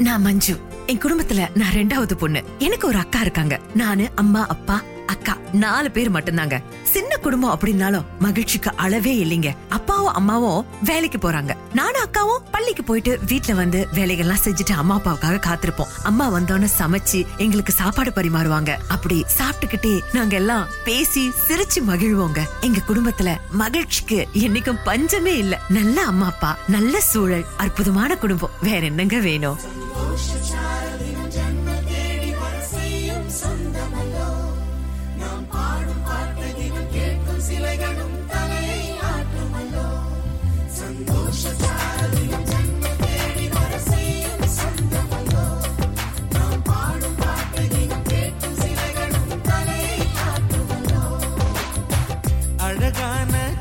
[0.00, 0.60] நான் மஞ்சு.
[0.86, 2.44] என் குடும்பத்துல நான் ரெண்டாவது பொண்ணு.
[2.58, 3.60] எனக்கு ஒரு அக்கா இருக்காங்க.
[3.74, 6.62] நானு அம்மா அப்பா அக்கா நாலு பேர் மட்டும்தாங்க.
[6.82, 9.56] சின்ன குடும்பம் அப்படின்னாலும் மகிழ்ச்சிக்கு அளவே இல்லைங்க.
[9.68, 11.56] அப்பாவும் அம்மாவும் வேலைக்கு போறாங்க.
[11.74, 15.90] நானும் அக்காவும் பள்ளிக்கு போயிட்டு வீட்டுல வந்து வேலைகள்லாம் செஞ்சுட்டு அம்மா அப்பாவுக்காக காத்திருப்போம்.
[16.02, 18.76] அம்மா வந்தோன்னு சமைச்சு எங்களுக்கு சாப்பாடு பரிமாறுவாங்க.
[18.88, 22.38] அப்படி சாப்பிட்டுக்கிட்டே நாங்க எல்லாம் பேசி சிரிச்சு மகிழ்வோங்க.
[22.60, 25.60] எங்க குடும்பத்துல மகிழ்ச்சிக்கு என்னைக்கும் பஞ்சமே இல்ல.
[25.68, 28.50] நல்ல அம்மா அப்பா நல்ல சூழல் அற்புதமான குடும்பம்.
[28.60, 29.88] வேற என்னங்க வேணும்?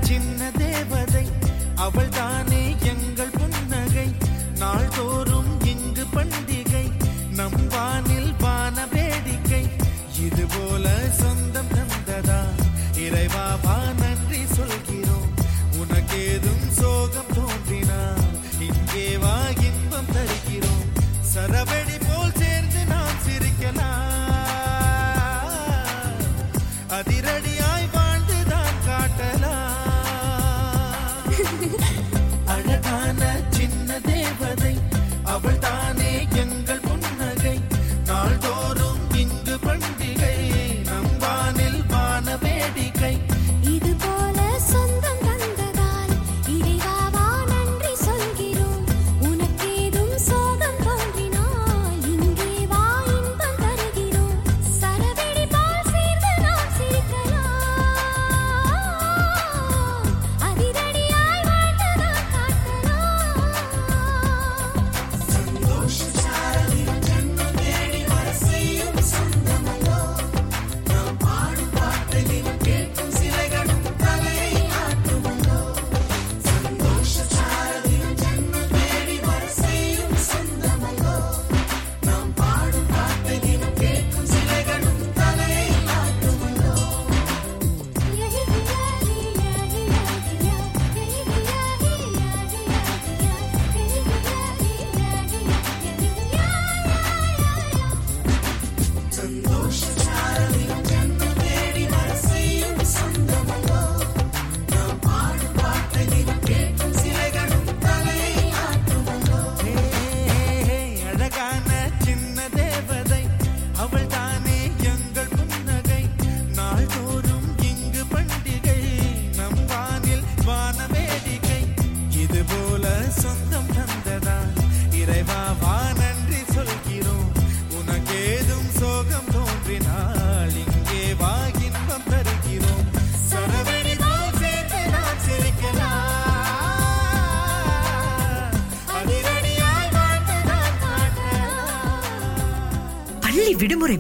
[0.10, 1.26] சின்ன தேவதை
[1.76, 4.08] அவள் தானே எங்கள் புன்னகை.
[4.58, 6.86] நாள்தோறும் இங்கு பண்டிகை
[7.32, 9.64] நம் வானில் வான வேடிக்கை.
[10.20, 12.42] இது போல சொந்தம் தந்ததா
[12.98, 13.99] இறைவா வான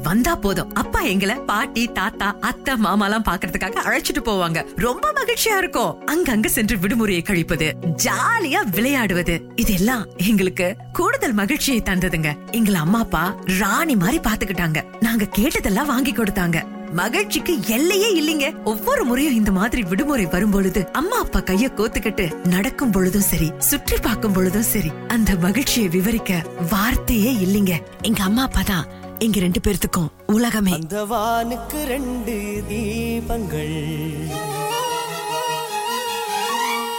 [0.09, 0.71] வந்தா போதும்.
[0.81, 4.59] அப்பா எங்களை பாட்டி தாத்தா அத்தை மாமாலாம் பாக்குறதுக்காக அழைச்சிட்டு போவாங்க.
[4.85, 5.95] ரொம்ப மகிழ்ச்சியா இருக்கும்.
[6.13, 7.67] அங்கங்க சென்று விடுமுறையை கழிப்பது
[8.05, 10.67] ஜாலியா விளையாடுவது இதெல்லாம் எங்களுக்கு
[10.99, 12.31] கூடுதல் மகிழ்ச்சியை தந்ததுங்க.
[12.59, 13.23] எங்களை அம்மா அப்பா
[13.61, 14.81] ராணி மாதிரி பாத்துக்கிட்டாங்க.
[15.07, 16.59] நாங்க கேட்டதெல்லாம் வாங்கி கொடுத்தாங்க.
[16.99, 18.45] மகிழ்ச்சிக்கு எல்லையே இல்லைங்க.
[18.71, 23.97] ஒவ்வொரு முறையும் இந்த மாதிரி விடுமுறை வரும் பொழுது அம்மா அப்பா கைய கோத்துக்கிட்டு நடக்கும் பொழுதும் சரி சுற்றி
[24.05, 27.75] பார்க்கும் பொழுதும் சரி அந்த மகிழ்ச்சியை விவரிக்க வார்த்தையே இல்லைங்க.
[28.09, 28.87] எங்க அம்மா அப்பா தான்
[29.19, 30.71] எங்க ரெண்டு பேர்த்துக்கும் உலகமே.
[30.71, 33.79] அந்த வானுக்கு ரெண்டு தீபங்கள்.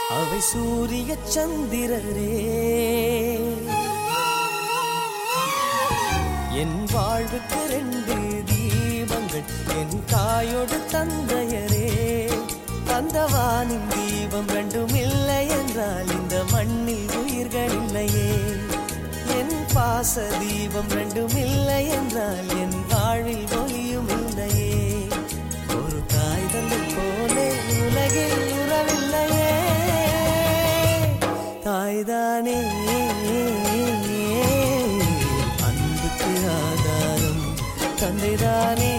[0.08, 2.34] அவை சூரிய சந்திரரே.
[6.53, 8.14] என் வாழ்வுக்கு ரெண்டு
[8.50, 9.47] தீபங்கள்
[9.78, 11.88] என் தாயோடு தந்தையரே.
[12.94, 18.32] அந்த வானின் தீபம் ரெண்டும் இல்லை என்றால் இந்த மண்ணில் உயிர்கள் இல்லையே.
[19.38, 21.59] என் பாச தீபம் ரெண்டும் இல்லை
[21.90, 25.06] என்றால் என் வாழ்வில் ஒளியும் இல்லையே.
[25.69, 27.48] ஒரு தாய் தந்தை போலே
[27.82, 29.52] உலகில் உறவில்லையே.
[31.64, 32.58] தாய்தானே.
[35.66, 37.42] அன்புக்கு ஆதாரம்
[38.00, 38.93] தந்தைதானே.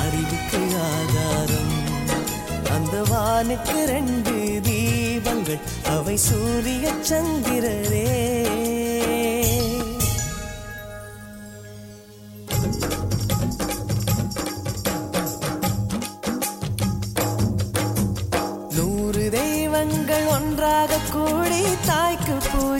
[0.00, 1.72] அறிவுக்கு ஆதாரம்
[2.70, 5.60] அந்த வானுக்கு ரெண்டு தீபங்கள்.
[5.86, 8.02] அவை சூரிய சந்திரரே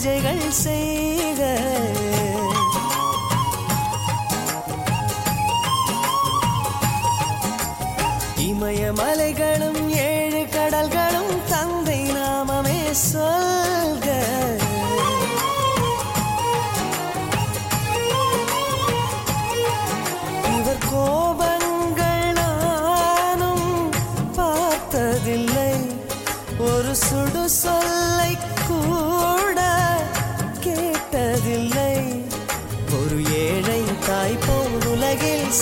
[0.04, 1.42] பூஜைகள் செய்க.
[8.36, 9.33] இமயமலை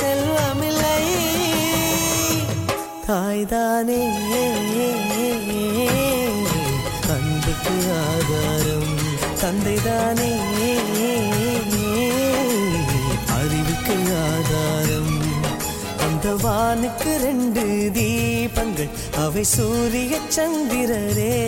[0.00, 1.04] செல்வமில்லை.
[3.06, 4.00] தாய்தானே.
[7.08, 9.00] அன்புக்கு ஆதாரம்
[9.40, 10.30] தந்தைதானே.
[13.38, 13.96] அறிவுக்கு
[14.30, 15.20] ஆதாரம்
[16.00, 21.40] அந்த வானுக்கு ரெண்டு தீபங்கள் அவை சூரிய சந்திரரே.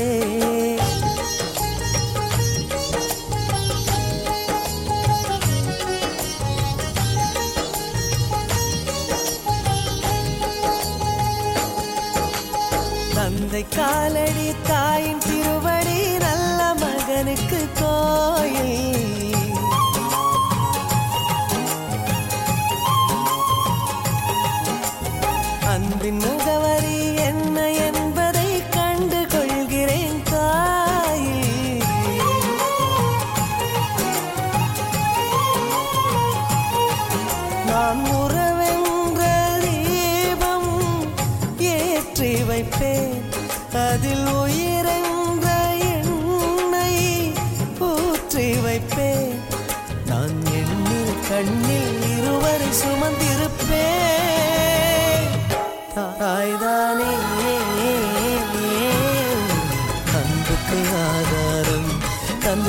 [13.73, 15.44] தந்தை காலடி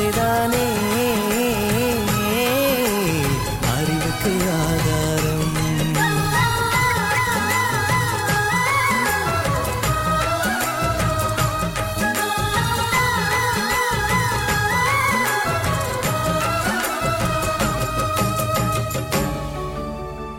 [0.06, 0.66] தந்தைதானே
[3.74, 5.54] அறிவுக்கு ஆதாரம்.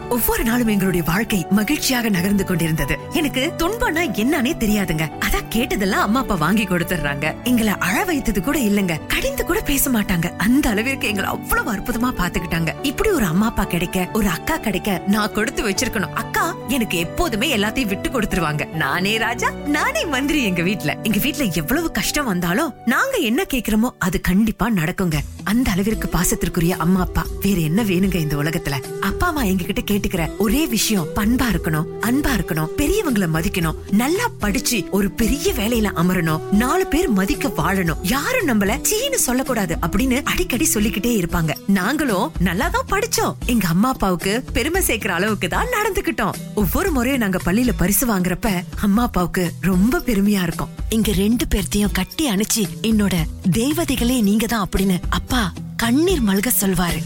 [0.09, 2.95] ஒவ்வொரு நாளும் எங்களுடைய வாழ்க்கை மகிழ்ச்சியாக நகர்ந்து கொண்டிருந்தது.
[3.13, 5.05] எனக்கு துன்பம்னா என்னன்னே தெரியாதுங்க.
[5.27, 8.95] அதான் கேட்டதெல்லாம் அம்மா அப்பா வாங்கி கொடுத்துடுறாங்க எங்களை அழ வைத்தது கூட இல்லங்க.
[9.13, 9.36] கடின
[9.67, 14.57] பேச மாட்டாங்க அந்த அளவிற்கு எங்களை அவ்வளவு அற்புதமா பாத்துக்கிட்டாங்க இப்படி ஒரு அம்மா அப்பா கிடைக்க ஒரு அக்கா
[14.57, 16.15] கிடைக்க நான் கொடுத்து வச்சிருக்கணும்.
[16.23, 18.63] அக்கா எனக்கு எப்போதுமே எல்லாத்தையும் விட்டு கொடுத்துருவாங்க.
[18.83, 20.97] நானே ராஜா நானே மந்திரி எங்க வீட்ல.
[21.03, 25.19] எங்க வீட்ல எவ்வளவு கஷ்டம் வந்தாலும் நாங்க என்ன கேக்குறோமோ அது கண்டிப்பா நடக்குங்க.
[25.45, 28.79] அந்த அளவிற்கு பாசத்திற்குரிய அம்மா அப்பா வேற என்ன வேணுங்க இந்த உலகத்துல?
[29.01, 34.85] அப்பா அம்மா எங்க கிட்ட கேட்டுக்கிற ஒரே விஷயம் பண்பா இருக்கணும் அன்பா இருக்கணும் பெரியவங்களை மதிக்கணும் நல்லா படிச்சு
[34.91, 38.03] ஒரு பெரிய வேலையில அமரணும் நாலு பேர் மதிக்க வாழணும்.
[38.03, 39.55] யாரும் நம்மள சீன்னு சொல்லக்கூடாது.
[39.65, 41.53] அப்படின்னு அடிக்கடி சொல்லிக்கிட்டே இருப்பாங்க.
[41.67, 43.35] நாங்களும் நல்லா தான் படிச்சோம்.
[43.47, 48.51] எங்க அம்மா அப்பாவுக்கு பெருமை சேர்க்கிற அளவுக்கு தான் நடந்துகிட்டோம் ஒவ்வொரு முறையும் நாங்க பள்ளியில பரிசு வாங்குறப்ப
[48.81, 50.69] அம்மா அப்பாவுக்கு ரொம்ப பெருமையா இருக்கும்.
[50.89, 53.17] இங்க ரெண்டு பேர்த்தையும் கட்டி அணைச்சு என்னோட
[53.51, 57.03] தேவதைகளே நீங்க தான் அப்படின்னு அப்பா கண்ணீர் மல்க சொல்வாரு.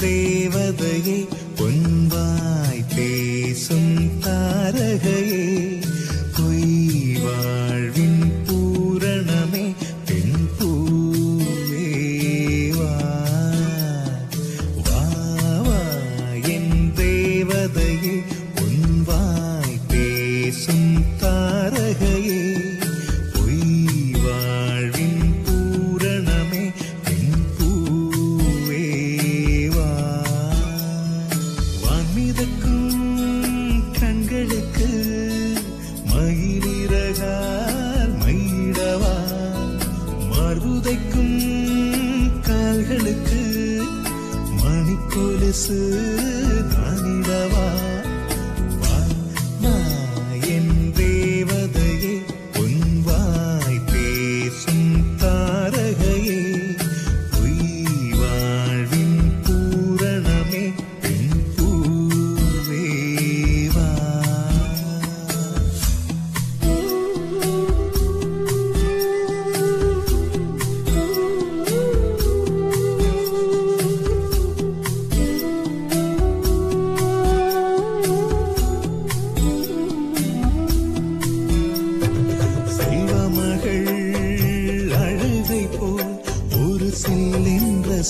[0.00, 1.28] தேவதையை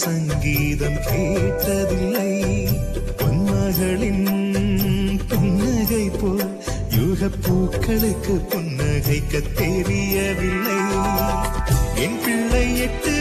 [0.04, 2.30] சங்கீதம் கேட்டதில்லை.
[3.18, 4.26] பொன்மகளின்
[5.28, 10.78] புன்னகை போல் யுக பூக்களுக்கு புன்னகைக்க தெரியவில்லை.
[11.96, 13.14] என் பிள்ளை எட்டு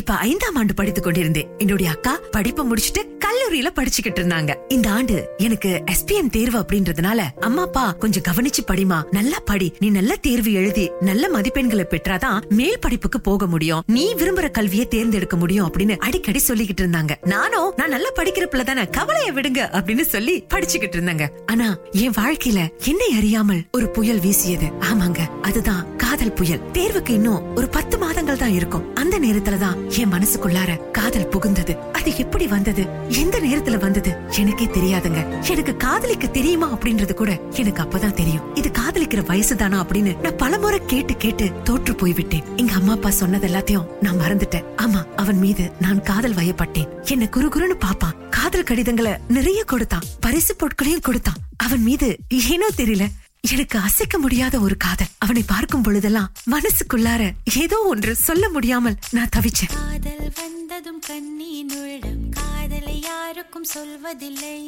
[0.00, 1.48] இப்ப ஐந்தாம் ஆண்டு படித்துக் கொண்டிருந்தேன்.
[1.58, 4.54] என்னுடைய அக்கா படிப்பை முடிச்சிட்டு கல்லூரியில படிச்சுக்கிட்டு இருந்தாங்க.
[4.68, 9.74] இந்த ஆண்டு எனக்கு எஸ்பிஎம் தேர்வு அப்படின்றதுனால அம்மா அப்பா கொஞ்சம் கவனிச்சு படிமா நல்லா படி.
[9.78, 13.82] நீ நல்ல தேர்வு எழுதி நல்ல மதிப்பெண்களை பெற்றாதான் மேல் படிப்புக்கு போக முடியும்.
[13.86, 17.10] நீ விரும்புற கல்வியை தேர்ந்தெடுக்க முடியும் அப்படின்னு அடிக்கடி சொல்லிக்கிட்டு இருந்தாங்க.
[17.24, 21.28] நானும் நான் நல்லா படிக்கிற பிள்ளை தானே கவலைய விடுங்க அப்படின்னு சொல்லி படிச்சுக்கிட்டு இருந்தாங்க.
[21.46, 24.66] ஆனா என் வாழ்க்கையில என்னை அறியாமல் ஒரு புயல் வீசியது.
[24.66, 26.62] ஆமாங்க அதுதான் காதல் புயல்.
[26.72, 28.94] தேர்வுக்கு இன்னும் ஒரு பத்து மாதங்கள் தான் இருக்கும்.
[28.94, 31.78] அந்த நேரத்துல தான் என் மனசுக்குள்ளார காதல் புகுந்தது.
[31.92, 32.86] அது எப்படி வந்தது?
[33.08, 34.16] எந்த நேரத்துல வந்தது?
[34.38, 35.48] எனக்கே தெரியாதுங்க.
[35.48, 38.56] எனக்கு காதலிக்க தெரியுமா அப்படின்றது கூட எனக்கு அப்பதான் தெரியும்.
[38.56, 42.42] இது காதலிக்கிற வயசு தானா அப்படின்னு நான் பலமுறை கேட்டு கேட்டு தோற்று போய்விட்டேன்.
[42.56, 44.66] எங்க அம்மா அப்பா சொன்னது எல்லாத்தையும் நான் மறந்துட்டேன்.
[44.76, 46.88] ஆமா அவன் மீது நான் காதல் வயப்பட்டேன்.
[47.04, 50.02] என்ன குரு குருன்னு பாப்பான் காதல் கடிதங்களை நிறைய கொடுத்தான்.
[50.20, 51.40] பரிசு பொருட்களையும் கொடுத்தான்.
[51.56, 53.06] அவன் மீது ஏனோ தெரியல.
[53.42, 55.06] எனக்கு அசைக்க முடியாத ஒரு காதல்.
[55.18, 59.72] அவனை பார்க்கும் பொழுதெல்லாம் மனசுக்குள்ளார ஏதோ ஒன்று சொல்ல முடியாமல் நான் தவிச்சேன்.
[59.74, 64.60] காதல் வந்ததும் கண்ணீர் காதலை யாருக்கும் சொல்வதில்லை.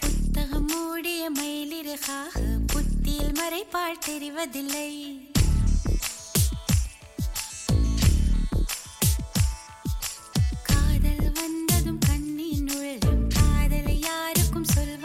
[0.00, 5.25] புத்தகம் மூடிய மயிலிறகாக புத்தியில் மறைப்பாள் தெரிவதில்லை.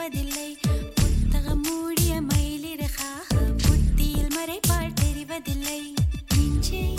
[0.01, 0.57] தெரிவதில்லை.
[0.95, 3.35] புத்தகம் மூடிய மயிலிறகாக
[3.67, 5.93] புத்தியில் மறைப்பால் தெரிவதில்லை.
[6.35, 6.95] நெஞ்சே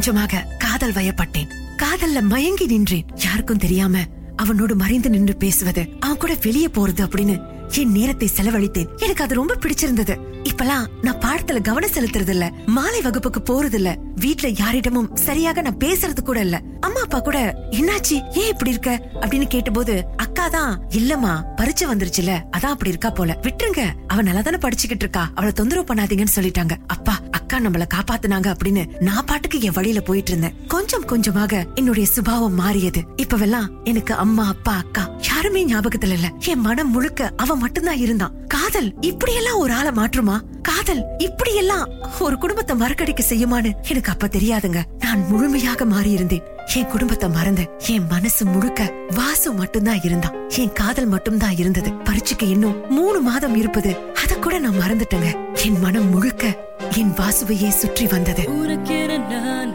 [0.00, 1.50] கொஞ்சமாக காதல் வயப்பட்டேன்.
[1.76, 3.06] காதல்ல மயங்கி நின்றேன்.
[3.16, 3.98] யாருக்கும் தெரியாம
[4.36, 5.88] அவனோடு மறைந்து நின்று பேசுவது.
[6.00, 7.40] அவன் கூட வெளியே போறது அப்படின்னு
[7.76, 8.96] என் நேரத்தை செலவழித்தேன்.
[8.96, 10.16] எனக்கு அது ரொம்ப பிடிச்சிருந்தது.
[10.42, 16.20] இப்பெல்லாம் நான் பாடத்துல கவனம் செலுத்துறது இல்ல மாலை வகுப்புக்கு போறது இல்ல வீட்ல யாரிடமும் சரியாக நான் பேசுறது
[16.20, 16.62] கூட இல்ல.
[16.80, 18.16] அம்மா அப்பா கூட என்னாச்சு?
[18.32, 19.08] ஏன் இப்படி இருக்க?
[19.20, 22.30] அப்படின்னு கேட்டபோது அக்கா தான் இல்லம்மா பரீட்சை வந்துருச்சுல.
[22.56, 23.38] அதான் அப்படி இருக்கா போல.
[23.42, 23.84] விட்டுருங்க.
[24.06, 25.30] அவ நல்லா தானே படிச்சுக்கிட்டு இருக்கா.
[25.34, 26.76] அவளை தொந்தரவு பண்ணாதீங்கன்னு சொல்லிட்டாங்க.
[26.86, 27.18] அப்பா
[27.50, 30.66] அக்கா நம்மள காப்பாத்துனாங்க அப்படின்னு நான் பாட்டுக்கு என் வழியில போயிட்டு இருந்தேன்.
[30.68, 33.00] கொஞ்சம் கொஞ்சமாக என்னுடைய சுபாவம் மாறியது.
[33.16, 36.30] இப்பவெல்லாம் எனக்கு அம்மா அப்பா அக்கா யாருமே ஞாபகத்துல இல்ல.
[36.46, 38.46] என் மனம் முழுக்க அவ மட்டும்தான் இருந்தான்.
[38.46, 40.40] காதல் இப்படியெல்லாம் ஒரு ஆளை மாற்றுமா?
[40.62, 41.88] காதல் இப்படியெல்லாம்
[42.20, 44.80] ஒரு குடும்பத்தை மறக்கடிக்க செய்யுமான்னு எனக்கு அப்ப தெரியாதுங்க.
[45.10, 46.42] நான் முழுமையாக மாறியிருந்தேன்.
[46.74, 48.82] என் குடும்பத்தை மறந்து என் மனசு முழுக்க
[49.16, 50.36] வாசு மட்டும்தான் இருந்தான்.
[50.62, 51.92] என் காதல் மட்டும்தான் இருந்தது.
[51.92, 53.92] பரீட்சைக்கு இன்னும் மூணு மாதம் இருப்பது.
[54.22, 55.30] அத கூட நான் மறந்துட்டேங்க.
[55.64, 56.52] என் மனம் முழுக்க
[57.00, 58.44] என் வாசுவையே சுற்றி வந்தது.
[58.58, 59.72] உனக்கென நான்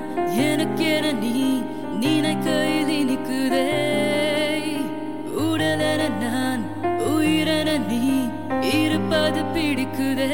[0.47, 1.35] எனக்கென நீ
[2.03, 3.67] நினைக்கையில் இனிக்குதே
[5.47, 6.63] உடலென நான்
[7.11, 8.03] உயிரென நீ
[8.79, 10.31] இருப்பது பிடிக்குதே.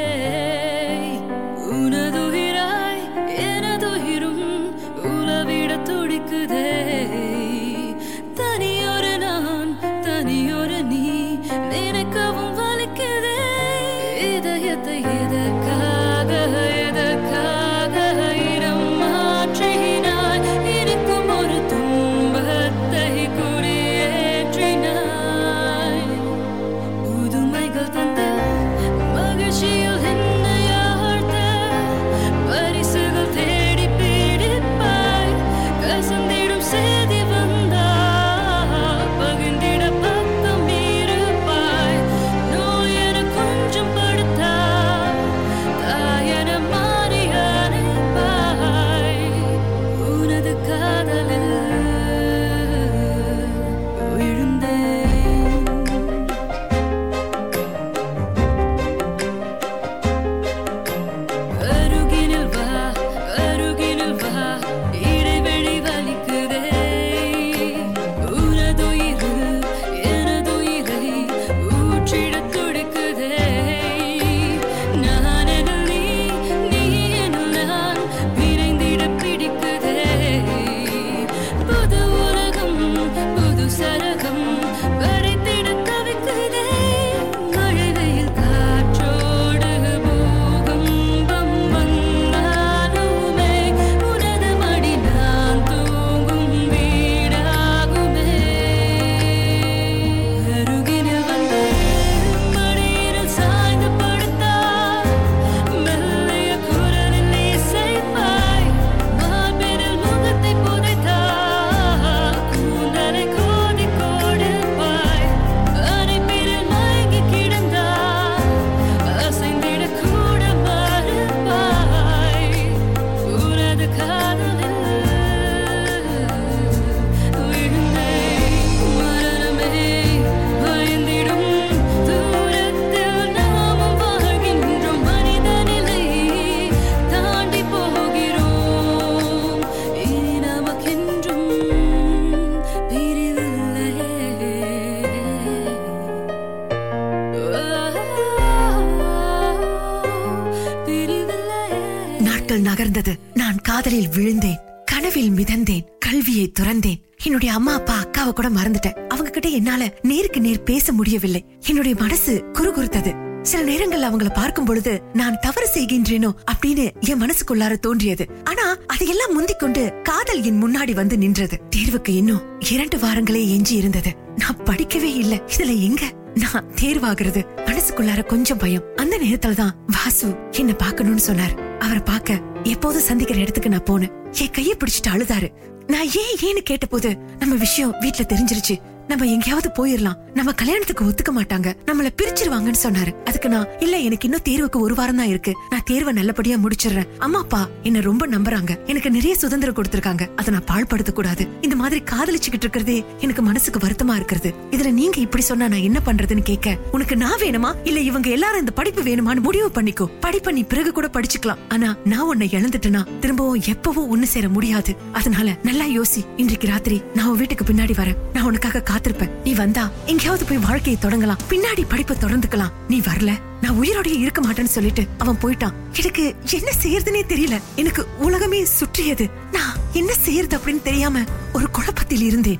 [153.81, 157.01] காதலில் விழுந்தேன் கனவில் மிதந்தேன் கல்வியை துறந்தேன்.
[157.23, 159.07] என்னுடைய அம்மா அப்பா அக்காவை கூட மறந்துட்டேன்.
[159.07, 161.45] அவங்க கிட்ட என்னால நேருக்கு நேர் பேச முடியவில்லை.
[161.67, 163.41] என்னுடைய மனசு குறுகுறுத்தது.
[163.41, 168.27] சில நேரங்கள்ல அவங்கள பார்க்கும் பொழுது நான் தவறு செய்கின்றேனோ அப்படின்னு என் மனசுக்குள்ளார தோன்றியது.
[168.43, 171.59] ஆனா அதையெல்லாம் முந்திக் கொண்டு காதல் என் முன்னாடி வந்து நின்றது.
[171.75, 174.15] தேர்வுக்கு இன்னும் இரண்டு வாரங்களே எஞ்சி இருந்தது.
[174.35, 175.41] நான் படிக்கவே இல்ல.
[175.57, 176.13] இதுல எங்க?
[176.33, 177.45] நான் தேர்வாகிறது.
[177.55, 178.83] மனசுக்குள்ளார கொஞ்சம் பயம்.
[178.95, 181.77] அந்த நேரத்துல தான் வாசு என்ன பார்க்கணும்னு சொன்னார்.
[181.77, 184.11] அவரை பார்க்க எப்போதும் சந்திக்கிற இடத்துக்கு நான் போனேன்?
[184.31, 185.53] என் கையை பிடிச்சிட்டு அழுதாரு.
[185.87, 188.81] நான் ஏன் ஏன்னு கேட்டபோது நம்ம விஷயம் வீட்ல தெரிஞ்சிருச்சு.
[189.11, 190.17] நம்ம எங்கேயாவது போயிரலாம்.
[190.33, 191.73] நம்ம கல்யாணத்துக்கு ஒத்துக்க மாட்டாங்க.
[191.85, 193.23] நம்மள பிரிச்சிருவாங்கன்னு சொன்னாரு.
[193.23, 195.53] அதுக்கு நான் இல்ல எனக்கு இன்னும் தேர்வுக்கு ஒரு வாரம் தான் இருக்கு.
[195.69, 197.07] நான் தேர்வை நல்லபடியா முடிச்சிடுறேன்.
[197.17, 198.85] அம்மா அப்பா என்ன ரொம்ப நம்புறாங்க.
[198.85, 200.29] எனக்கு நிறைய சுதந்திரம் கொடுத்திருக்காங்க.
[200.35, 204.53] அதை நான் பாழ்படுத்த கூடாது இந்த மாதிரி காதலிச்சுக்கிட்டு இருக்கிறதே எனக்கு மனசுக்கு வருத்தமா இருக்கிறது.
[204.71, 207.75] இதுல நீங்க இப்படி சொன்னா நான் என்ன பண்றதுன்னு கேட்க உனக்கு நான் வேணுமா?
[207.83, 210.09] இல்ல இவங்க எல்லாரும் இந்த படிப்பு வேணுமான்னு முடிவு பண்ணிக்கோ.
[210.19, 211.57] படிப்பை நீ பிறகு கூட படிச்சுக்கலாம்.
[211.69, 213.19] ஆனா நான் உன்னை இழந்துட்டேனா?
[213.19, 214.95] திரும்பவும் எப்பவும் ஒண்ணு சேர முடியாது.
[215.11, 216.25] அதனால நல்லா யோசி.
[216.37, 218.15] இன்றைக்கு ராத்திரி நான் உன் வீட்டுக்கு பின்னாடி வரேன்.
[218.33, 221.37] நான் உனக்காக காத்திருப்பேன் நீ வந்தா எங்கேயாவது போய் வாழ்க்கையை தொடங்கலாம்.
[221.49, 222.71] பின்னாடி படிப்பை தொடர்ந்துக்கலாம்.
[222.87, 225.73] நீ வரல நான் உயிரோடய இருக்க மாட்டேன்னு சொல்லிட்டு அவன் போயிட்டான்.
[225.97, 227.59] எனக்கு என்ன செய்யறதுனே தெரியல.
[227.75, 229.29] எனக்கு உலகமே சுற்றியது.
[229.51, 232.59] நான் என்ன செய்யறது அப்படின்னு தெரியாம ஒரு குழப்பத்தில் இருந்தேன்.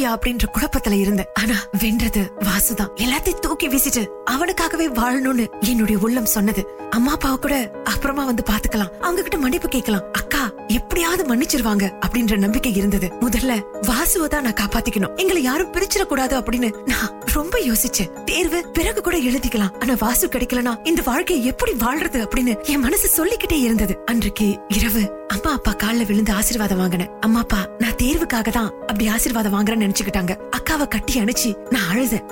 [0.00, 2.90] குடும்பமா அப்படின்ற குழப்பத்துல இருந்தேன் ஆனா வென்றது வாசுதான்.
[2.94, 6.68] எல்லாத்தையும் தூக்கி வீசிட்டு அவனுக்காகவே வாழணும்னு என்னுடைய உள்ளம் சொன்னது.
[6.90, 10.12] அம்மா அப்பாவை கூட அப்புறமா வந்து பாத்துக்கலாம் அவங்க கிட்ட மன்னிப்பு கேட்கலாம்.
[10.12, 13.12] அக்கா எப்படியாவது மன்னிச்சிருவாங்க அப்படின்ற நம்பிக்கை இருந்தது.
[13.20, 15.16] முதல்ல வாசுவை தான் நான் காப்பாத்திக்கணும்.
[15.16, 19.80] எங்களை யாரும் பிரிச்சிடக்கூடாது அப்படின்னு நான் ரொம்ப யோசிச்சேன் தேர்வு பிறகு கூட எழுதிக்கலாம்.
[19.80, 23.98] ஆனா வாசு கிடைக்கலனா இந்த வாழ்க்கையை எப்படி வாழ்றது அப்படின்னு என் மனசு சொல்லிக்கிட்டே இருந்தது.
[24.04, 27.10] அன்றைக்கு இரவு அம்மா அப்பா கால்ல விழுந்து ஆசீர்வாதம் வாங்கினேன்.
[27.20, 30.36] அம்மா அப்பா நான் தேர்வுக்காக தான் அப்படி ஆசீர்வாதம் வாங்குறேன்னு நினைச்சுக்கிட்டாங்க.
[30.56, 32.26] அக்காவை கட்டி அணைச்சு நான் அழுதேன்.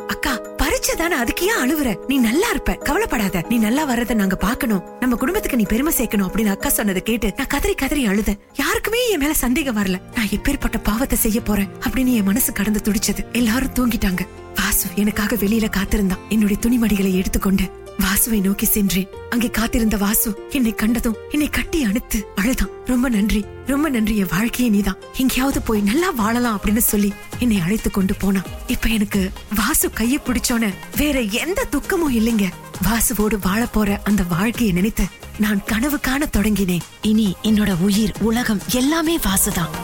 [0.98, 2.06] தானே அதுக்கு ஏன் அழுவுற?
[2.06, 2.74] நீ நல்லா இருப்ப.
[2.74, 3.42] கவலைப்படாத.
[3.48, 7.46] நீ நல்லா வர்றத நாங்க பாக்கணும் நம்ம குடும்பத்துக்கு நீ பெருமை சேர்க்கணும் அப்படின்னு அக்கா சொன்னதை கேட்டு நான்
[7.46, 8.38] கதறி கதறி அழுதேன்.
[8.54, 10.00] யாருக்குமே என் மேல சந்தேகம் வரல.
[10.14, 13.32] நான் எப்பேற்பட்ட பாவத்தை செய்ய போறேன் அப்படின்னு என் மனசு கடந்து துடிச்சது.
[13.32, 14.20] எல்லாரும் தூங்கிட்டாங்க.
[14.54, 16.24] வாசு எனக்காக வெளியில காத்திருந்தான்.
[16.28, 19.08] என்னுடைய துணிமணிகளை எடுத்துக்கொண்டு வாசுவை நோக்கி சென்றேன்.
[19.30, 22.70] அங்கே காத்திருந்த வாசு என்னை கண்டதும் என்னை கட்டி அணுத்து அழுதான்.
[22.84, 24.98] ரொம்ப நன்றி ரொம்ப நன்றி என் வாழ்க்கையை நீதான்.
[25.16, 28.48] எங்கேயாவது போய் நல்லா வாழலாம் அப்படின்னு சொல்லி என்னை அழைத்து கொண்டு போனான்.
[28.66, 32.48] இப்ப எனக்கு வாசு கைய பிடிச்சோன வேற எந்த துக்கமும் இல்லைங்க.
[32.88, 35.04] வாசுவோடு வாழ போற அந்த வாழ்க்கையை நினைத்து
[35.38, 36.86] நான் கனவு காண தொடங்கினேன்.
[37.02, 39.74] இனி என்னோட உயிர் உலகம் எல்லாமே வாசுதான்.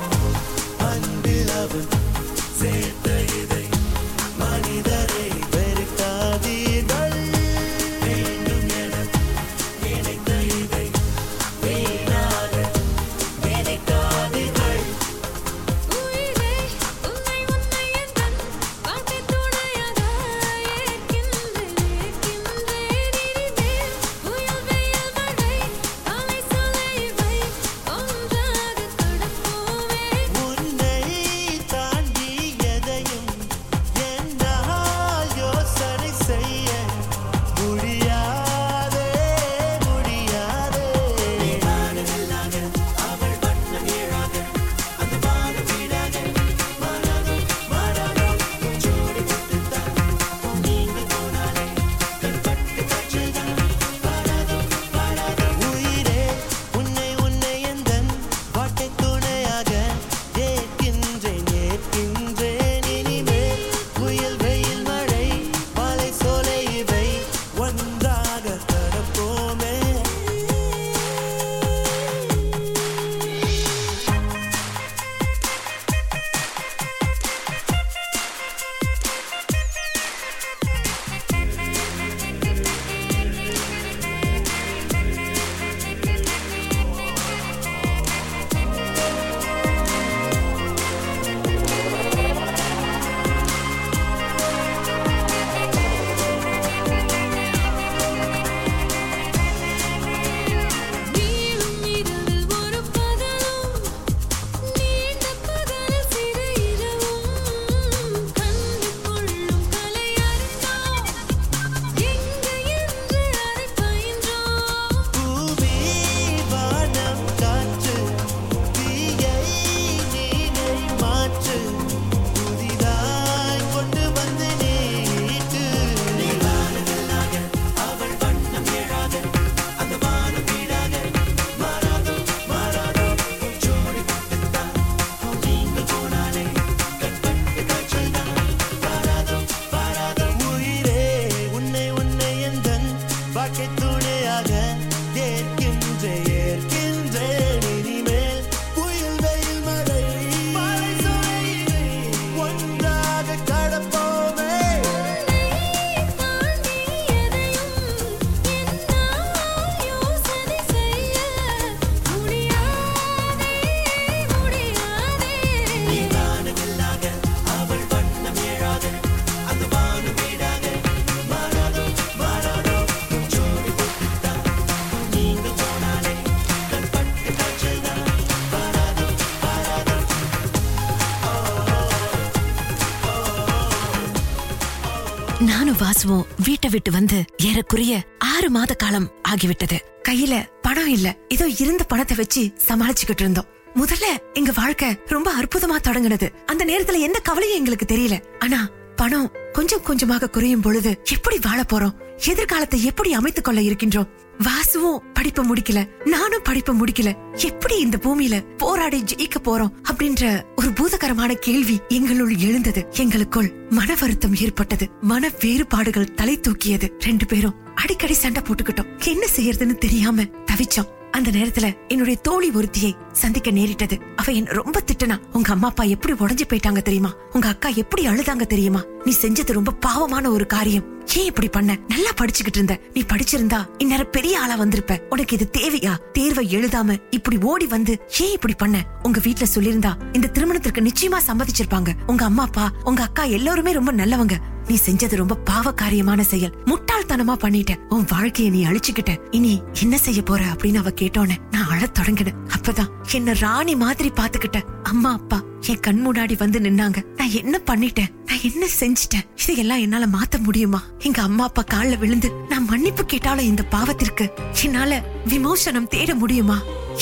[185.95, 189.79] வாசுவும் வீட்டை விட்டு வந்து ஏறக்குறைய ஆறு மாத காலம் ஆகிவிட்டது.
[190.09, 191.17] கையில பணம் இல்ல.
[191.29, 193.45] ஏதோ இருந்த பணத்தை வச்சு சமாளிச்சுக்கிட்டு இருந்தோம்.
[193.75, 196.29] முதல்ல எங்க வாழ்க்கை ரொம்ப அற்புதமா தொடங்குனது.
[196.47, 198.25] அந்த நேரத்துல எந்த கவலையும் எங்களுக்கு தெரியல.
[198.39, 202.04] ஆனா பணம் கொஞ்சம் கொஞ்சமாக குறையும் பொழுது எப்படி வாழ போறோம்?
[202.17, 207.15] எதிர்காலத்தை எப்படி அமைத்துக் கொள்ள இருக்கின்றோம் வாசுவும் படிப்ப முடிக்கல நானும் படிப்ப முடிக்கல.
[207.33, 212.87] எப்படி இந்த பூமியில போராடி ஜெயிக்க போறோம் அப்படின்ற ஒரு பூதகரமான கேள்வி எங்களுள் எழுந்தது.
[212.91, 214.89] எங்களுக்குள் மன வருத்தம் ஏற்பட்டது.
[215.01, 216.91] மன வேறுபாடுகள் தலை தூக்கியது.
[216.99, 219.07] ரெண்டு பேரும் அடிக்கடி சண்டை போட்டுக்கிட்டோம்.
[219.07, 220.89] என்ன செய்யறதுன்னு தெரியாம தவிச்சோம்.
[221.11, 223.99] அந்த நேரத்துல என்னுடைய தோழி ஒருத்தியை சந்திக்க நேரிட்டது.
[224.17, 227.15] அவ என்ன ரொம்ப திட்டனா உங்க அம்மா அப்பா எப்படி உடைஞ்சு போயிட்டாங்க தெரியுமா?
[227.33, 228.83] உங்க அக்கா எப்படி அழுதாங்க தெரியுமா?
[229.05, 230.93] நீ செஞ்சது ரொம்ப பாவமான ஒரு காரியம்.
[231.17, 231.79] ஏன் இப்படி பண்ண?
[231.89, 232.81] நல்லா படிச்சுக்கிட்டு இருந்த.
[232.95, 234.99] நீ படிச்சிருந்தா இந்நேரம் பெரிய ஆளா வந்திருப்ப.
[235.11, 235.97] உனக்கு இது தேவையா?
[236.13, 238.85] தேர்வை எழுதாம இப்படி ஓடி வந்து ஏன் இப்படி பண்ண?
[239.03, 241.93] உங்க வீட்டுல சொல்லிருந்தா இந்த திருமணத்திற்கு நிச்சயமா சம்மதிச்சிருப்பாங்க.
[242.07, 244.37] உங்க அம்மா அப்பா உங்க அக்கா எல்லாருமே ரொம்ப நல்லவங்க.
[244.67, 246.55] நீ செஞ்சது ரொம்ப பாவ காரியமான செயல்.
[246.65, 249.19] முட்டாள்தனமா பண்ணிட்ட உன் வாழ்க்கைய நீ அழிச்சுக்கிட்ட.
[249.31, 252.39] இனி என்ன செய்ய போற அப்படின்னு அவ கேட்டோன்னு நான் அழத் தொடங்கினேன்.
[252.57, 256.99] அப்பதான் என்ன ராணி மாதிரி பாத்துக்கிட்ட அம்மா அப்பா என் கண் முன்னாடி வந்து நின்னாங்க.
[257.17, 258.11] நான் என்ன பண்ணிட்டேன்?
[258.27, 259.27] நான் என்ன செஞ்சிட்டேன்?
[259.43, 260.81] இதையெல்லாம் என்னால மாத்த முடியுமா?
[260.99, 264.27] எங்க அம்மா அப்பா கால்ல விழுந்து நான் மன்னிப்பு கேட்டாலும் இந்த பாவத்திற்கு?
[264.65, 266.59] என்னால விமோசனம் தேட முடியுமா?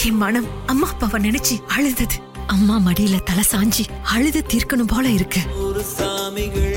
[0.07, 5.40] என் மனம் அம்மா அப்பாவை நினைச்சு அழுதது அம்மா மடியில தலை சாஞ்சி அழுது தீர்க்கணும் போல இருக்கு.
[5.57, 6.71] ஒரு சாமிகள்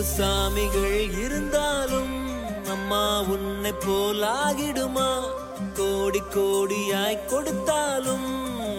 [0.00, 2.12] நூறு சாமிகள் இருந்தாலும்
[2.74, 3.00] அம்மா
[3.32, 5.08] உன்னை போலாகிடுமா?
[5.78, 8.28] கோடி கோடியாய் கொடுத்தாலும்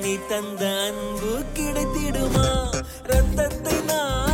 [0.02, 2.48] நீ தந்த அன்பு கிடைத்திடுமா?
[3.04, 4.31] ரத்தத்தை நான்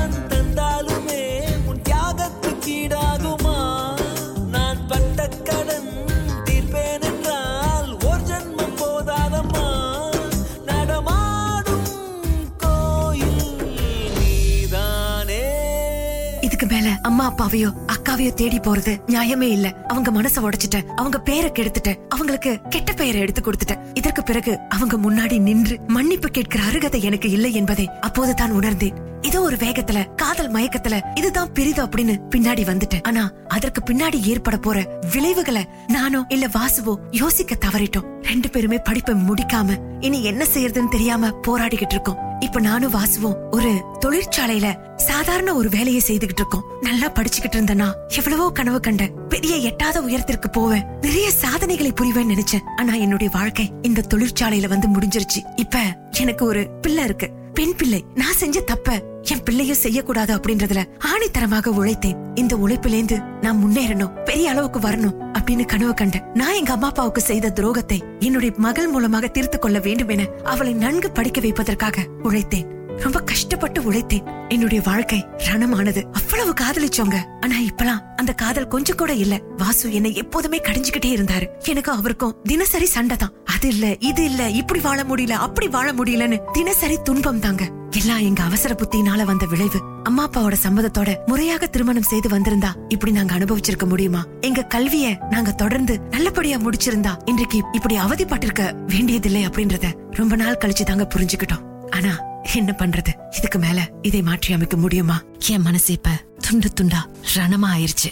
[17.17, 19.67] அம்மா அப்பாவையோ அக்காவையோ தேடி போறது நியாயமே இல்ல.
[19.87, 25.39] அவங்க மனச உடைச்சிட்ட அவங்க பேரை கெடுத்துட்ட அவங்களுக்கு கெட்ட பெயரை எடுத்து கொடுத்துட்ட இதற்கு பிறகு அவங்க முன்னாடி
[25.39, 29.16] நின்று மன்னிப்பு கேட்கிற அருகதை எனக்கு இல்லை என்பதை அப்போதுதான் உணர்ந்தேன்.
[29.21, 33.03] ஏதோ ஒரு வேகத்துல காதல் மயக்கத்துல இதுதான் பெரிது அப்படின்னு பின்னாடி வந்துட்டேன்.
[33.03, 38.07] ஆனா அதற்கு பின்னாடி ஏற்பட போற விளைவுகளை நானோ இல்ல வாசுவோ யோசிக்க தவறிட்டோம்.
[38.21, 42.25] ரெண்டு பேருமே படிப்பை முடிக்காம இனி என்ன செய்யறதுன்னு தெரியாம போராடிக்கிட்டு இருக்கோம்.
[42.39, 46.63] இப்ப நானும் வாசுவோம் ஒரு தொழிற்சாலையில சாதாரண ஒரு வேலையை செய்துகிட்டு இருக்கோம்.
[46.81, 50.85] நல்லா படிச்சுக்கிட்டு இருந்தனா எவ்வளவோ கனவு கண்ட பெரிய எட்டாத உயரத்திற்கு போவேன்.
[51.01, 52.63] நிறைய சாதனைகளை புரிவேன் நினைச்சேன்.
[52.77, 55.41] ஆனா என்னுடைய வாழ்க்கை இந்த தொழிற்சாலையில வந்து முடிஞ்சிருச்சு.
[55.55, 55.77] இப்ப
[56.17, 57.31] எனக்கு ஒரு பிள்ளை இருக்கு.
[57.57, 60.81] பெண் பிள்ளை நான் செஞ்ச தப்ப என் பிள்ளையும் செய்யக்கூடாது அப்படின்றதுல
[61.11, 62.19] ஆணித்தரமாக உழைத்தேன்.
[62.35, 67.53] இந்த உழைப்பிலேந்து நான் முன்னேறணும் பெரிய அளவுக்கு வரணும் அப்படின்னு கனவு கண்ட நான் எங்க அம்மா அப்பாவுக்கு செய்த
[67.55, 72.76] துரோகத்தை என்னுடைய மகள் மூலமாக தீர்த்து கொள்ள வேண்டும் என அவளை நன்கு படிக்க வைப்பதற்காக உழைத்தேன்.
[73.03, 74.25] ரொம்ப கஷ்டப்பட்டு உழைத்தேன்.
[74.49, 76.01] என்னுடைய வாழ்க்கை ரணமானது.
[76.11, 79.41] அவ்வளவு காதலிச்சோங்க ஆனா இப்பலாம் அந்த காதல் கொஞ்சம் கூட இல்ல.
[79.57, 81.47] வாசு என்னை எப்போதுமே கடிஞ்சுக்கிட்டே இருந்தாரு.
[81.63, 83.33] எனக்கும் அவருக்கும் தினசரி சண்டை தான்.
[83.45, 87.63] அது இல்ல இது இல்ல இப்படி வாழ முடியல அப்படி வாழ முடியலன்னு தினசரி துன்பம் தாங்க.
[87.97, 89.79] எல்லாம் எங்க அவசர புத்தினால வந்த விளைவு.
[90.03, 94.25] அம்மா அப்பாவோட சம்மதத்தோட முறையாக திருமணம் செய்து வந்திருந்தா இப்படி நாங்க அனுபவிச்சிருக்க முடியுமா?
[94.41, 101.07] எங்க கல்விய நாங்க தொடர்ந்து நல்லபடியா முடிச்சிருந்தா இன்றைக்கு இப்படி அவதிப்பட்டிருக்க வேண்டியதில்லை அப்படின்றத ரொம்ப நாள் கழிச்சு தாங்க
[101.15, 101.65] புரிஞ்சுக்கிட்டோம்.
[101.89, 102.11] ஆனா
[102.55, 103.11] என்ன பண்றது?
[103.37, 105.21] இதுக்கு மேல இதை மாற்றி அமைக்க முடியுமா?
[105.47, 106.09] என் மனசு இப்ப
[106.47, 107.01] துண்டு துண்டா
[107.35, 108.09] ரணமா ஆயிருச்சு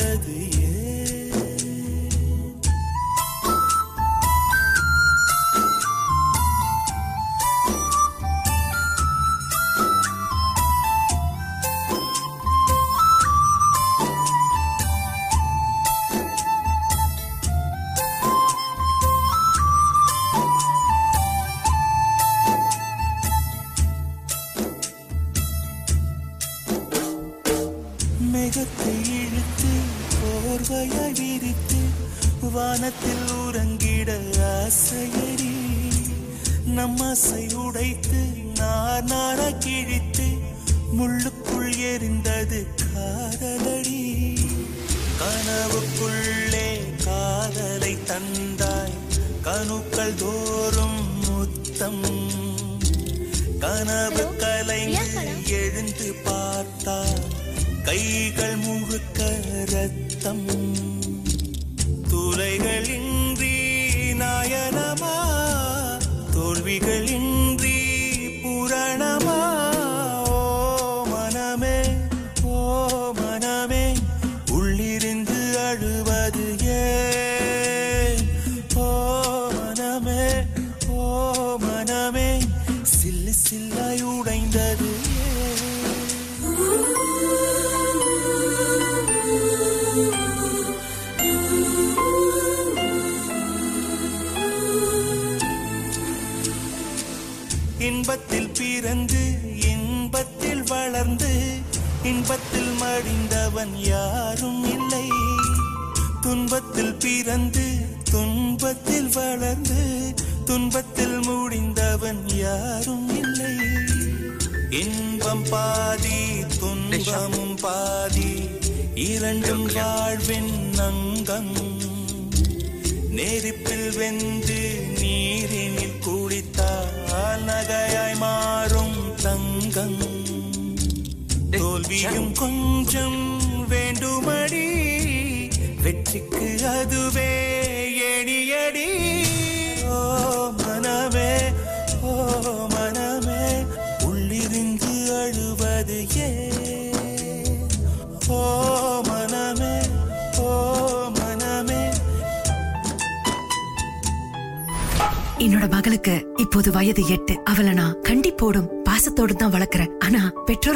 [0.00, 0.49] கண்டது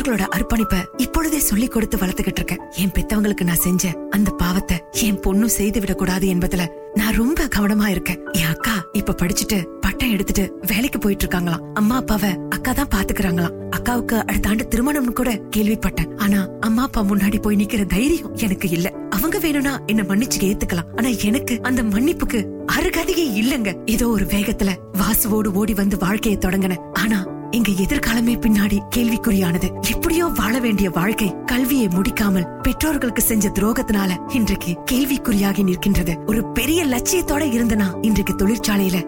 [0.05, 2.61] பெற்றோர்களோட அர்ப்பணிப்பை இப்பொழுதே சொல்லி கொடுத்து வளர்த்துக்கிட்டு இருக்கேன்.
[2.77, 8.21] என் பெத்தவங்களுக்கு நான் செஞ்ச அந்த பாவத்தை என் பொண்ணும் செய்து விடக்கூடாது என்பதுல நான் ரொம்ப கவனமா இருக்கேன்.
[8.33, 13.57] என் அக்கா இப்ப படிச்சுட்டு பட்டம் எடுத்துட்டு வேலைக்கு போயிட்டு இருக்காங்களாம் அம்மா அப்பாவை அக்கா தான் பாத்துக்கிறாங்களாம்.
[13.71, 16.11] அக்காவுக்கு அடுத்த ஆண்டு திருமணம்னு கூட கேள்விப்பட்டேன்.
[16.17, 18.91] ஆனா அம்மா அப்பா முன்னாடி போய் நிக்கிற தைரியம் எனக்கு இல்ல.
[19.11, 20.91] அவங்க வேணும்னா என்ன மன்னிச்சு ஏத்துக்கலாம்.
[20.97, 22.41] ஆனா எனக்கு அந்த மன்னிப்புக்கு
[22.77, 23.71] அருகதையே இல்லங்க.
[23.87, 26.85] ஏதோ ஒரு வேகத்துல வாசுவோடு ஓடி வந்து வாழ்க்கையை தொடங்கினேன்.
[26.93, 27.21] ஆனா
[27.55, 29.69] எங்க எதிர்காலமே பின்னாடி கேள்விக்குறியானது.
[29.91, 36.25] எப்படியோ வாழ வேண்டிய வாழ்க்கை கல்வியை முடிக்காமல் பெற்றோர்களுக்கு செஞ்ச துரோகத்தினால இன்றைக்கு கேள்விக்குறியாகி நிற்கின்றது.
[36.27, 38.99] ஒரு பெரிய லட்சியத்தோட இருந்தனா இன்றைக்கு தொழிற்சாலையில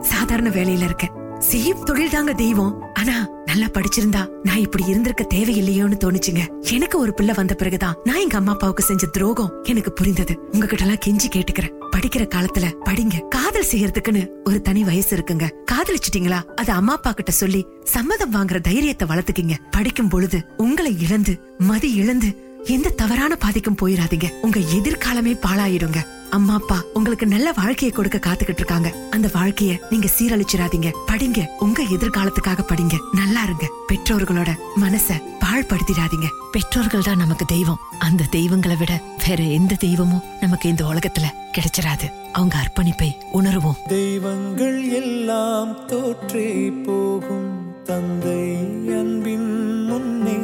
[0.00, 2.82] சாதாரண வேலையில இருக்கேன் செய்யும் தொழில் தாங்க தெய்வம்.
[2.94, 6.70] ஆனா நல்லா படிச்சிருந்தா நான் இப்படி இருந்திருக்க தேவையில்லையோன்னு தோணுச்சுங்க.
[6.72, 10.38] எனக்கு ஒரு பிள்ளை வந்த பிறகுதான் நான் எங்க அம்மா அப்பாவுக்கு செஞ்ச துரோகம் எனக்கு புரிந்தது.
[10.52, 11.72] உங்ககிட்ட எல்லாம் கெஞ்சி கேட்டுக்கிறேன்.
[11.96, 13.28] படிக்கிற காலத்துல படிங்க.
[13.28, 15.50] காதல் செய்யறதுக்குன்னு ஒரு தனி வயசு இருக்குங்க.
[15.72, 16.42] காதலிச்சிட்டீங்களா?
[16.42, 19.54] அது அம்மா அப்பா கிட்ட சொல்லி சம்மதம் வாங்குற தைரியத்தை வளர்த்துக்கிங்க.
[19.70, 25.98] படிக்கும் பொழுது உங்களை இழந்து மதி இழந்து எந்த தவறான பாதிக்கும் போயிடாதீங்க உங்க எதிர்காலமே பாழாயிடுங்க.
[26.30, 28.94] அம்மா அப்பா உங்களுக்கு நல்ல வாழ்க்கையை கொடுக்க காத்துக்கிட்டு இருக்காங்க.
[29.10, 30.92] அந்த வாழ்க்கைய நீங்க சீரழிச்சிடாதீங்க.
[31.06, 31.46] படிங்க.
[31.58, 32.98] உங்க எதிர்காலத்துக்காக படிங்க.
[33.12, 33.70] நல்லா இருங்க.
[33.92, 36.26] பெற்றோர்களோட மனச பாழ்படுத்திடாதீங்க.
[36.52, 37.78] பெற்றோர்கள் தான் நமக்கு தெய்வம்.
[37.98, 43.86] அந்த தெய்வங்களை விட வேற எந்த தெய்வமும் நமக்கு இந்த உலகத்துல கிடைச்சிடாது அவங்க அர்ப்பணிப்பை உணருவோம்.
[43.88, 47.64] தெய்வங்கள் எல்லாம் தோற்றே போகும்.
[47.84, 48.50] தந்தை
[48.88, 50.38] அன்பின் முன்னே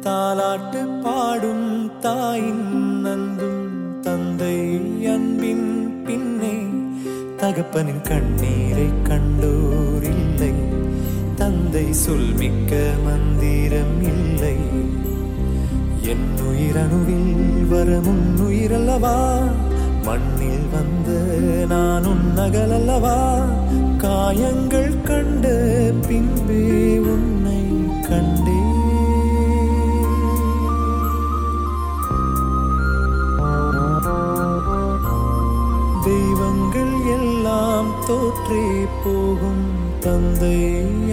[0.00, 2.63] தாலாட்டு பாடும் தாயின்
[7.54, 10.52] தகப்பனின் கண்ணீரை கண்டோர் இல்லை.
[11.36, 12.72] தந்தை சொல்மிக்க
[13.04, 14.56] மந்திரம் இல்லை.
[16.02, 19.42] என் உயிரணுவில் வரும் உயிரல்லவா?
[20.02, 21.10] மண்ணில் வந்த
[21.66, 23.44] நான் உன் நகலல்லவா
[23.98, 25.48] காயங்கள் கண்ட
[26.08, 27.62] பின்பே உன்னை
[28.08, 28.53] கண்டே
[38.06, 38.62] தோற்றி
[39.04, 39.64] போகும்
[40.00, 40.56] தந்தை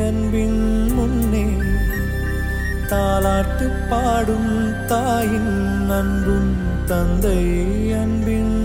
[0.07, 1.45] அன்பின் முன்னே.
[2.89, 6.53] தாலாட்டு பாடும் தாயின் அன்பும்
[6.85, 7.39] தந்தை
[7.93, 8.60] அன்பின்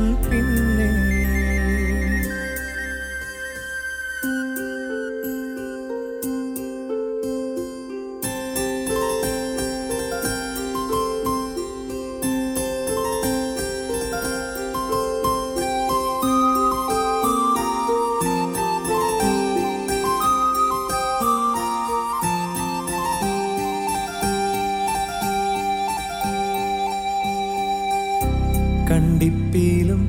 [28.87, 30.07] கண்டிப்பிலும்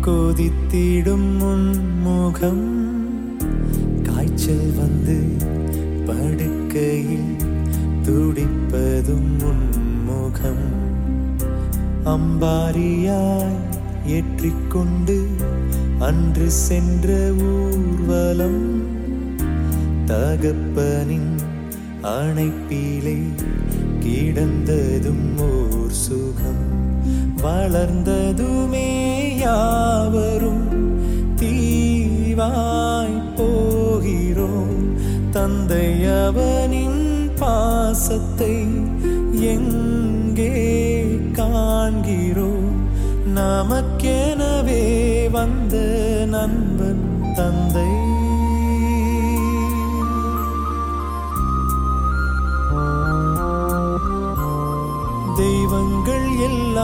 [0.00, 2.66] கொதித்திடும் முன்முகம்
[4.02, 5.16] காய்ச்சல் வந்து
[6.06, 7.36] படுக்கையில்
[8.02, 10.64] துடிப்பதும் முன்முகம்
[12.04, 13.56] அம்பாரியாய்
[14.06, 15.26] ஏற்றிக்கொண்டு
[15.98, 18.84] அன்று சென்ற ஊர்வலம்.
[20.06, 21.32] தகப்பனின்
[22.02, 23.18] அணைப்பிலே
[24.06, 26.64] கிடந்ததும் ஓர் சுகம்.
[27.42, 28.90] வளர்ந்ததுமே
[29.38, 30.68] யாவரும்
[31.36, 34.94] தீவாய் போகிறோம்.
[35.30, 38.66] தந்தை அவனின் பாசத்தை
[39.32, 42.74] எங்கே காண்கிறோம்?
[43.34, 44.84] நமக்கெனவே
[45.30, 45.76] வந்த
[46.28, 48.05] நண்பன் தந்தை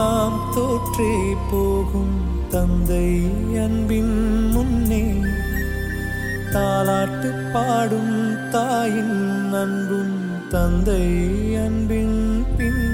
[0.03, 2.15] எல்லாம் தோற்றே போகும்
[2.49, 3.07] தந்தை
[3.57, 4.15] அன்பின்
[4.51, 5.03] முன்னே.
[6.53, 8.15] தாலாட்டு பாடும்
[8.51, 10.17] தாயின் அன்பும்
[10.49, 11.05] தந்தை
[11.57, 12.92] அன்பின் பின்